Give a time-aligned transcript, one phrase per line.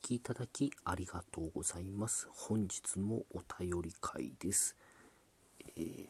[0.00, 2.28] きいただきありがとうございます。
[2.30, 4.76] 本日もお便り会です。
[5.76, 6.06] えー、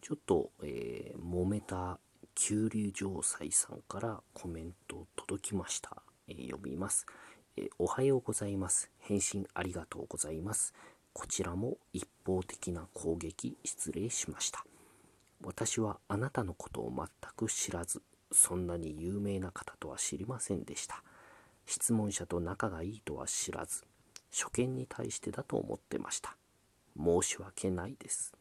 [0.00, 1.98] ちょっと、えー、揉めた
[2.34, 6.02] 九龍城西さんからコメント届きました。
[6.28, 7.06] えー、読みます、
[7.56, 8.90] えおはようございます。
[9.00, 10.72] 返信ありがとうございます。
[11.12, 14.64] こちらも一方的な攻撃失礼しました。
[15.42, 18.02] 私はあなたのことを全く知らず、
[18.32, 21.02] そんなに有名な方とは知りませんでした。
[21.70, 23.84] 質問者と仲がいいとは知らず、
[24.32, 26.36] 初見に対してだと思ってました。
[26.98, 28.32] 申し訳ないです。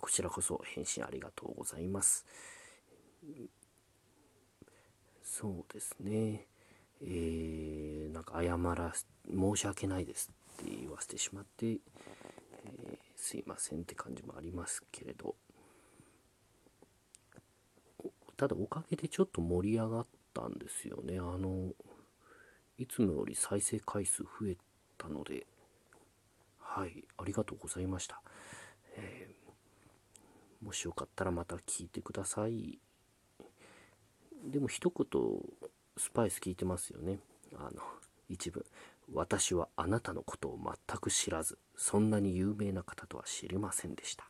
[0.00, 2.24] こちらこそ返信ありがとうございます。
[5.22, 6.46] そうですね。
[7.02, 8.94] えー、なんか謝ら
[9.28, 11.78] 申し訳ないですって言わせてしまって、えー、
[13.16, 15.34] すいませんって感じもありますけれど、
[18.38, 21.18] ただおかげでちょっと盛り上がったんですよね。
[21.18, 21.72] あの、
[22.78, 24.56] いつもより再生回数増え
[24.98, 25.46] たので、
[26.58, 28.22] はい、ありがとうございました。
[28.96, 32.78] えー、もしよかったらまた聞いてください。
[34.44, 35.06] でも一言、
[35.96, 37.18] スパイス聞いてますよね。
[37.54, 37.82] あの、
[38.28, 38.64] 一部。
[39.12, 44.28] 私はあなたのことを全く知らず、そんなに有名な方とは知りませんでした。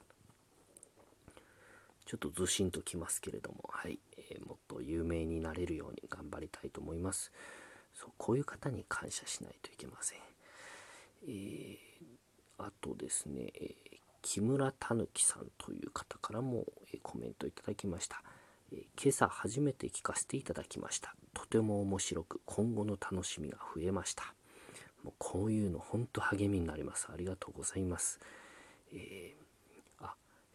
[2.05, 5.32] ちょっとずしんときますけれども、はい、えー、もっと有名に
[5.63, 7.31] なれるように頑張りたいと思います。
[7.95, 10.19] そうこういう方に感謝しないといけません。
[11.29, 11.77] えー、
[12.59, 18.23] あとですね、えー、木村たぬきさんという方からも、えコメントいただきました。
[18.73, 21.15] え今朝初めて聞かせていただきました。
[21.35, 24.35] とても面白く、今後の楽しみが増えました。
[25.05, 27.09] もうこういうの本当励みになります。
[27.13, 28.19] ありがとうございます。
[28.93, 29.43] えー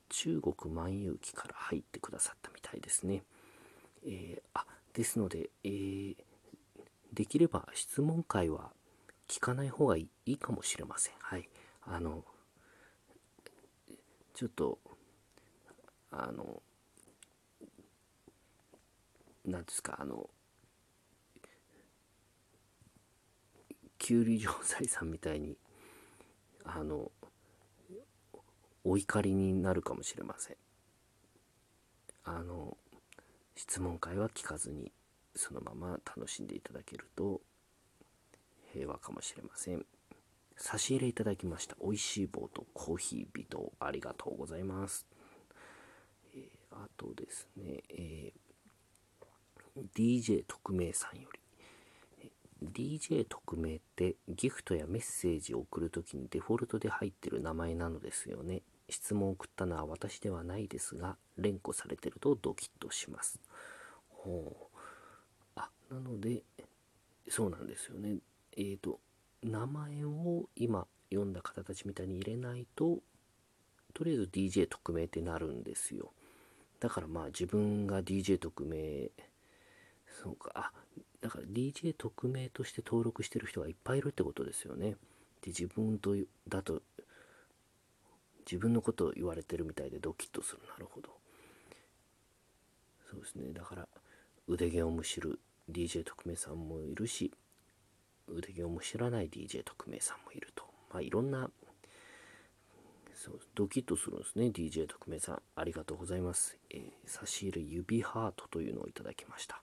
[0.09, 3.23] 中国万有記から入ってくださったみたいですね。
[4.05, 4.65] えー、あ
[4.97, 6.15] ですので、えー、
[7.13, 8.71] できれば質問会は
[9.27, 11.13] 聞かない方がいいかもしれません。
[11.19, 11.47] はい。
[11.83, 12.25] あの、
[14.33, 14.79] ちょっと、
[16.09, 16.63] あの、
[19.45, 20.27] なんですか、あの、
[23.99, 25.59] きゅうり城西さんみたいに、
[26.63, 27.11] あの、
[28.83, 30.57] お怒りになるかもしれません
[32.23, 32.77] あの
[33.57, 34.91] 質問会は聞かずに
[35.37, 37.41] そのまま楽しんでいただけると
[38.73, 39.85] 平和かもしれません
[40.55, 45.05] 差し入れいただきました美味しい棒とコーヒービトありがとうございます、
[46.35, 51.39] えー、あとですね、えー、DJ 特命さんより
[52.63, 58.63] DJ 特命ってギフトやメッセージを送るときにデフォルトで入ってる名前なのですよね。
[58.89, 63.39] 質問を送ったのは私ではないですが、連呼されてるとドキッとします。
[64.09, 64.66] ほう。
[65.91, 66.43] なので、
[67.29, 68.17] そうなんですよね。
[68.55, 68.99] えっ、ー、と、
[69.43, 72.99] 名前を今読んだ方たちみたいに入れないと、
[73.93, 76.11] とりあえず DJ 特命ってなるんですよ。
[76.79, 79.09] だからまあ自分が DJ 特命、
[80.21, 80.71] そうか、あ、
[81.21, 84.91] だから DJ 特命として登録してる人がいっぱいいるってことですよね。
[85.41, 86.15] で、自分と
[86.47, 86.81] だと
[88.49, 91.09] 自分のことを言われてるみたいでドキッとするなるほど
[93.11, 93.87] そうですねだから
[94.47, 95.39] 腕毛をむしる
[95.71, 97.31] DJ 特命さんもいるし
[98.27, 100.63] 腕毛をむしらない DJ 特命さんもいると。
[100.91, 101.49] まあいろんな
[103.13, 104.47] そうドキッとするんですね。
[104.47, 109.61] DJ 特命さんありがとうございます、えー、差し入れ指ハートというのをいただきました。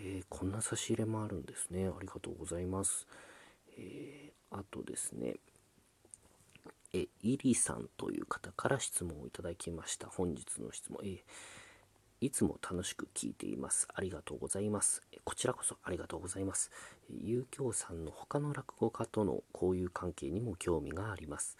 [0.00, 1.86] えー、こんな差し入れもあるんですね。
[1.86, 3.06] ありがとうございます。
[3.78, 5.36] えー、あとですね
[6.92, 10.08] え、イリさんという方から質問をいただきました。
[10.08, 11.22] 本日の質問、え
[12.20, 13.88] いつも楽しく聞いています。
[13.94, 15.02] ありがとうございます。
[15.24, 16.70] こちらこそありがとうございます。
[17.08, 21.56] 遊興さんの他の落語家との交友関係にも興味があります。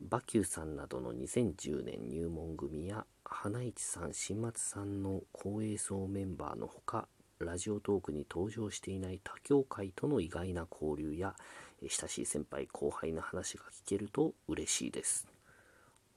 [0.00, 7.08] 馬球さんなどの2010年入門組や花市さん、新松さんの公営層メンバーのほか、
[7.40, 11.34] ラジオトークに登場していない他協会との意外な交流や
[11.82, 15.28] 親しい先輩後輩の話が聞けると嬉しいです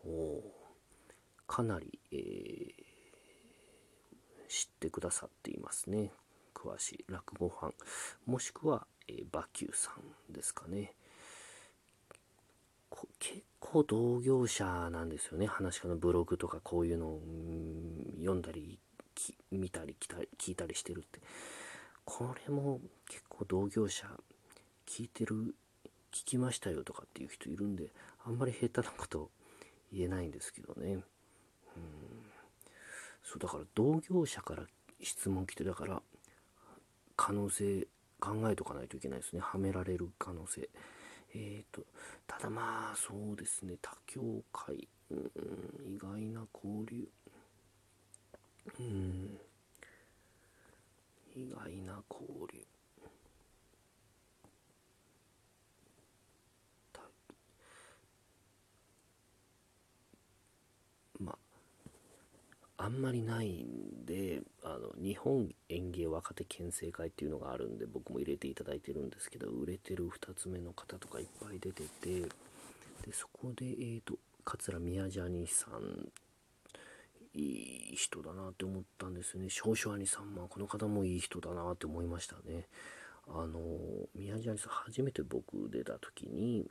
[0.03, 0.41] お
[1.45, 2.90] かなり、えー、
[4.51, 6.11] 知ってくださっていますね。
[6.53, 7.73] 詳しい落語ファン
[8.25, 9.91] もしくは、えー、馬球さ
[10.29, 10.93] んですかね。
[13.17, 15.47] 結構同業者なんですよね。
[15.47, 17.21] 話し家のブログとかこういうのを
[18.19, 18.77] 読んだり
[19.51, 19.95] 見たり
[20.37, 21.21] 聞いたりしてるって。
[22.03, 24.05] これも結構同業者
[24.85, 25.55] 聞いてる
[26.11, 27.93] 聞きましたよとかっていう人いるんで
[28.25, 29.29] あんまり下手なこと
[29.93, 30.95] 言えないんですけどね。
[30.95, 32.30] うん。
[33.23, 34.63] そうだから同業者から
[35.01, 36.01] 質問来てだから
[37.15, 37.87] 可能性
[38.19, 39.39] 考えとかないといけないですね。
[39.41, 40.69] はめられる可能性。
[41.33, 41.85] えーと、
[42.27, 43.77] ただまあそうですね。
[43.81, 44.21] 他協
[44.51, 47.07] 会、うん、意外な交流。
[48.79, 49.39] うん。
[51.35, 52.61] 意外な交流
[61.19, 61.37] ま
[62.77, 76.09] ああんまりないんであの日本園芸若手県政会っていうのがあるんで僕も入れていただいてるんですけど売れてる2つ目の方とかいっぱい出ててでそこでえーと桂宮ジャニーさん
[77.33, 79.49] いい人だなって思ったんですよね。
[79.49, 82.67] 少々兄さんまあこの方もいい人だなって思いましたね。
[83.27, 83.59] あの
[84.15, 86.69] 宮地兄さん初めて僕出た時に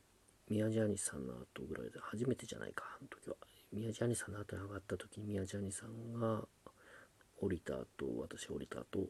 [0.50, 3.36] 宮地兄さんの後ぐらいで初めてじゃないかあの時は。
[3.72, 6.42] 宮地兄さんの後に上がった時に宮地兄さんが
[7.40, 7.86] 降りた後
[8.18, 9.08] 私降りた後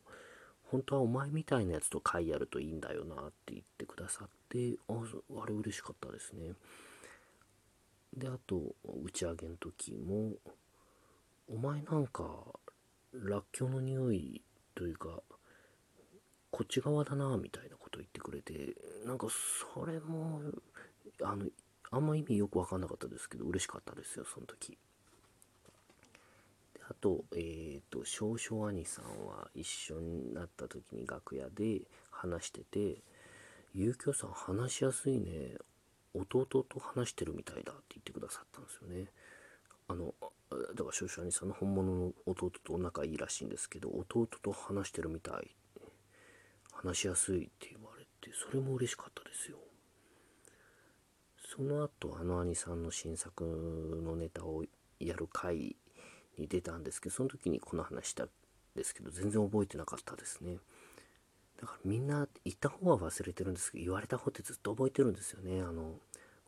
[0.70, 4.92] 本当はお前みたいなやつと会やるといいんだよなって言ってくださってあ
[5.42, 6.52] あれ嬉しかったですね。
[8.16, 10.32] であと打ち上げの時も
[11.48, 12.24] お前なんか
[13.12, 14.42] らっきょうの匂い
[14.74, 15.22] というか
[16.50, 18.74] こっち側だなみたいなこと言ってくれて
[19.04, 19.26] なんか
[19.74, 20.40] それも
[21.22, 21.46] あの
[21.90, 24.78] あんま意味よく分かんなかったですけど嬉しかったですよその時。
[26.88, 33.02] あとえっ、ー、と少々兄さんは一緒になった時に楽屋で話してて
[33.74, 35.56] 「ゆうきょさん話しやすいね
[36.14, 39.12] 弟と話してるみたいだ」って言ってくださったんですよね。
[39.88, 40.14] あの
[40.50, 45.54] だから少々兄さんの本物の弟と仲いいらしいんですけど弟と話してるみたい。
[46.72, 49.58] 話しやすいって言われてそれも嬉しかったですよ。
[51.56, 53.44] その後あの兄さんの新作
[54.04, 54.64] のネタを
[54.98, 55.76] やる回
[56.38, 58.28] に出たんですけどその時にこの話したん
[58.76, 60.58] ですけど全然覚えてなかったですね
[61.60, 65.94] だからみんな言った方は忘れてるんですけど言われた方ってずっと覚えてるんですよねあの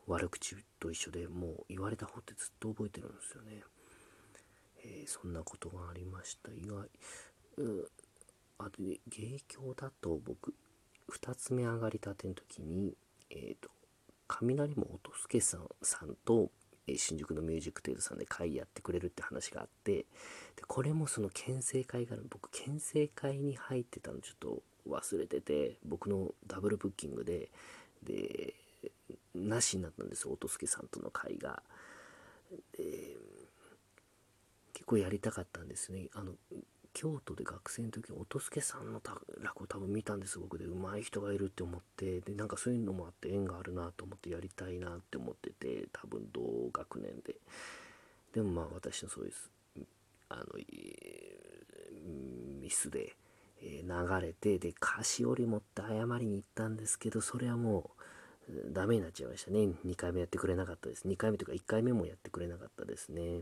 [0.07, 3.63] 悪口と一緒でもう言われた方ってずっと覚えてるんですよね。
[4.85, 6.51] えー、そんなことがありました。
[6.51, 6.89] 意外。
[7.57, 7.89] う
[8.57, 10.53] あとで、芸協だと僕、
[11.09, 12.97] 2つ目上がりたての時に、
[13.29, 13.69] えっ、ー、と、
[14.27, 16.51] 雷も音助さんさんと、
[16.87, 20.05] え、新宿のミュージックテールさんで会やってくれるって話があって、で
[20.67, 27.49] これもその県政会が僕、県政会に入ってたのちょっと忘れてて、僕のダブルブッキングで、
[28.03, 28.55] で、
[29.33, 31.63] なしになったんです音助さんとの会が。
[32.77, 33.17] で
[34.73, 36.09] 結構やりたかったんですね。
[36.13, 36.33] あの
[36.93, 39.01] 京都で学生の時音助さんの
[39.41, 46.41] 落語多分見たんです僕で上手い人がいるって思ってでなんかそういうのもあって縁があるなと思ってやりたいなって思ってて多分同
[46.71, 47.35] 学年で
[48.33, 49.33] でもまあ私のそういう
[50.29, 50.43] あの
[52.61, 53.15] ミスで、
[53.61, 57.91] え流れてで菓子折り持って謝りに行ったんですけどそれはも
[58.49, 59.59] うダメになっちゃいましたね。
[59.85, 61.07] 2回目やってくれなかったです。
[61.07, 63.41] 2回目というか1回目もやってくれなかったですね。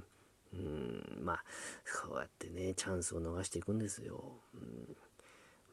[0.53, 1.43] うん、まあ、
[1.85, 4.39] そうやってね、チャンスを逃していくんですよ。
[4.53, 4.95] うん、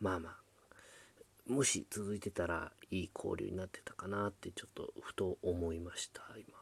[0.00, 6.58] まあまあ、もし続いてたらいい交流になってたかなってちょっとふと思いました、今。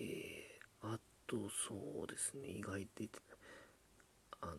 [0.00, 1.36] えー、あと
[1.68, 3.08] そうですね、意外って
[4.40, 4.54] あの、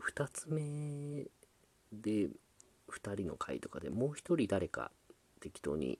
[0.00, 1.26] 2つ目
[1.92, 2.28] で
[2.88, 4.90] 2人の回とかでもう1人誰か
[5.40, 5.98] 適当に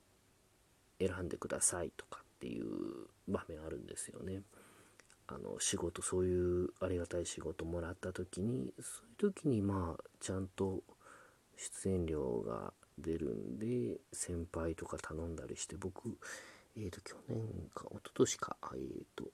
[0.99, 2.67] 選んでくださいとかっていう
[3.29, 4.43] 場面あるんですよね。
[5.35, 10.83] あの仕事そういうありがたい仕事もらった時にそういう時にまあちゃんと
[11.57, 16.19] 出演料が出るんで先輩とか頼んだりして僕
[16.77, 17.39] えっ、ー、と去年
[17.75, 19.25] か一昨年かえっ、ー、と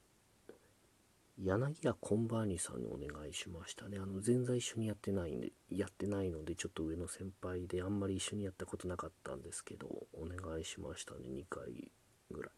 [1.40, 3.96] 柳家コンバーニさんにお願いしましたね。
[3.98, 11.88] あの、全然一緒にやってないんで、やってないので、ちょっと上の先輩で、あんまり一緒にやったことなかったんですけど、お願いしましたね、2回
[12.32, 12.52] ぐらい。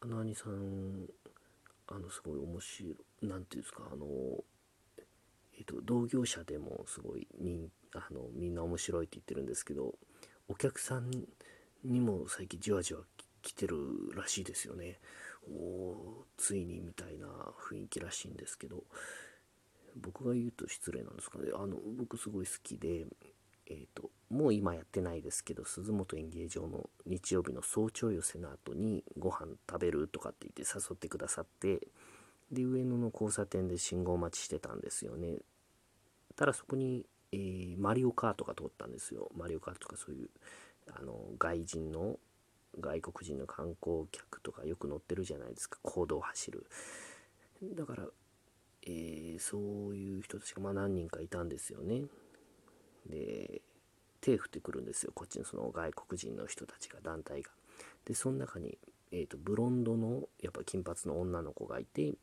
[0.00, 1.06] あの兄さん、
[1.88, 2.90] あの、すごい面白
[3.22, 4.06] い、なんていうんですか、あの、
[5.56, 9.94] えっ、と、同業者でもすごいみあの、みんな面白いって言ってるんですけど、
[10.48, 11.10] お客さん
[11.84, 13.00] にも最近じわじわ
[13.42, 13.76] 来てる
[14.14, 14.98] らしいですよね。
[15.50, 17.26] おついにみたいな
[17.70, 18.84] 雰囲気らしいんですけど
[19.96, 23.06] 僕が言うと失礼なんですかねあの僕すごい好きで
[23.68, 31.88] えっ、ー、ともう今やってないですけど鈴本演芸場の日曜日の早朝寄せの後にご飯食べるとかって言って誘ってくださって
[32.50, 35.36] で上野の交差点で信号待ちしてたんですよね。
[36.34, 39.30] ただそこに、えー、マリオカートが通ったんですよ。
[39.36, 40.30] マリオカートとかそういう
[40.90, 42.16] あの外人の
[42.80, 45.78] 外国人の観光客とかよく乗ってるじゃないですか。
[45.82, 46.66] 公道を走る。
[47.74, 48.06] だから、
[48.86, 52.04] えー、そういう人たちがまあ何人かいたんですよね。
[53.08, 53.62] で
[54.20, 57.50] 手振ってくるんですよこっちのその外国人の人たちが団体が。
[58.04, 58.78] でその中に、
[59.12, 62.14] えーと、ブロンドのやっぱ金髪の女の子がいて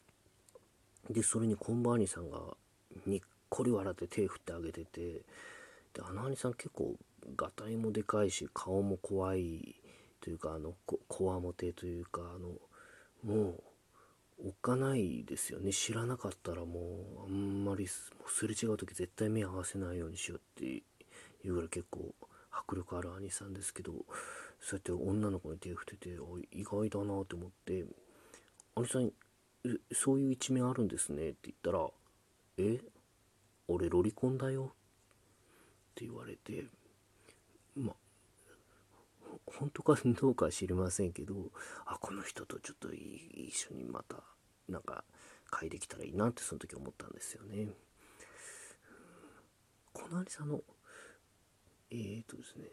[1.09, 2.39] でそれにコンバーニさんが
[3.05, 5.01] にっこり笑って手振ってあげてて
[5.93, 6.95] であの兄さん結構
[7.37, 9.75] がたいもでかいし顔も怖い
[10.21, 12.49] というかあのこわもてというかあの
[13.23, 13.63] もう
[14.37, 15.71] おっかないですよね。
[15.71, 16.79] 知らなかったらも
[17.19, 18.11] うあんまりす
[18.43, 20.83] れ違う時絶対目合わせないようにしようってい
[21.49, 22.13] うぐらい結構
[22.51, 23.93] 迫力ある兄さんですけど
[24.59, 26.17] そうやって女の子に手を振ってて
[26.51, 27.85] 意外だなと思って
[28.75, 29.11] 「兄さん
[29.91, 31.89] そういう一面あるんですね」って言ったら
[32.57, 32.79] 「え
[33.67, 36.65] 俺ロリコンだよ」って言われて。
[37.75, 38.04] まあ
[39.45, 41.51] 本当かどうかは知りませんけど
[41.85, 44.17] あこの人とちょっと一緒にまた
[44.69, 45.03] なんか
[45.49, 47.69] 会できたらいいなってその時思ったんですよね。
[49.93, 50.61] この兄さんの
[51.91, 52.65] えーとですね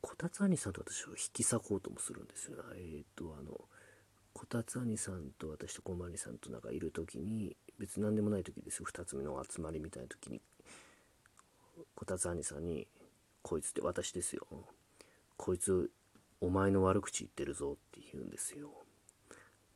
[0.00, 2.58] こたつ兄さんと私を引き裂こうともするんですよ。
[2.76, 3.68] えーとあの
[4.34, 10.42] こたつ兄さんと私とこまりさんとなんかいる時に別に何でもない時ですよ2つ目の集まりみたいな時に
[11.94, 12.88] こたつ兄さんに
[13.44, 14.46] こいつって私ですよ。
[15.36, 15.90] こいつ、
[16.40, 18.70] お前の悪口言ってるぞって言うんですよ。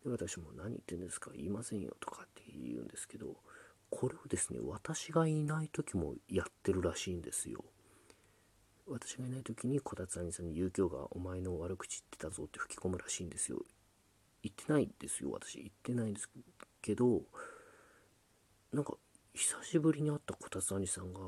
[0.02, 3.36] で、私も何言ってんですか言いませんよとかって言うんですけど、
[3.90, 7.62] これをですね、私がいない時もやってるらしいんですよ。
[8.86, 13.58] 私がいない時にこたつ兄さんに遊興がお前の悪口言ってたぞって吹き込むらしいんですよ。
[14.42, 15.58] 言ってないんですよ、私。
[15.58, 16.30] 言ってないんです
[16.80, 17.20] けど、
[18.72, 18.94] なんか、
[19.34, 21.20] 久しぶりに会ったこたつ兄さんが、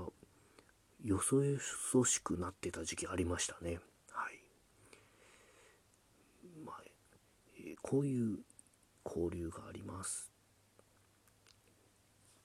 [1.03, 3.81] よそよそしくなってた時期ありましたね。
[4.11, 4.41] はい。
[6.65, 6.83] まあ、
[7.59, 8.39] え、こういう
[9.05, 10.30] 交流があります。